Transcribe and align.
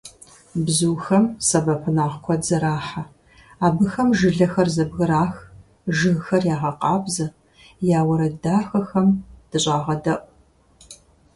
Бзухэм 0.65 1.25
сэбэпынагъ 1.47 2.17
куэд 2.23 2.41
зэрахьэ. 2.47 3.03
Абыхэм 3.65 4.09
жылэхэр 4.17 4.67
зэбгырах, 4.75 5.35
жыгхэр 5.97 6.43
ягъэкъабзэ, 6.55 7.25
я 7.97 7.99
уэрэд 8.07 8.35
дахэхэм 8.43 9.07
дыщӀагъэдэӀу. 9.49 10.21